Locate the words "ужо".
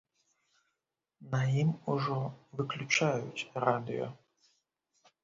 1.95-2.17